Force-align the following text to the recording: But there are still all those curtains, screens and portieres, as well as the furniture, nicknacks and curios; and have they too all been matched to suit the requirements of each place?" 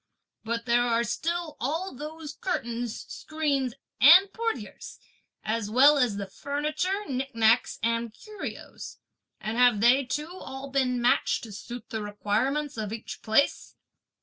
But 0.43 0.65
there 0.65 0.81
are 0.81 1.03
still 1.03 1.57
all 1.59 1.93
those 1.93 2.33
curtains, 2.33 3.05
screens 3.07 3.75
and 3.99 4.33
portieres, 4.33 4.97
as 5.43 5.69
well 5.69 5.99
as 5.99 6.17
the 6.17 6.25
furniture, 6.25 7.03
nicknacks 7.07 7.77
and 7.83 8.11
curios; 8.11 8.97
and 9.39 9.57
have 9.59 9.79
they 9.79 10.03
too 10.03 10.33
all 10.39 10.71
been 10.71 10.99
matched 10.99 11.43
to 11.43 11.51
suit 11.51 11.91
the 11.91 12.01
requirements 12.01 12.77
of 12.77 12.91
each 12.91 13.21
place?" 13.21 13.75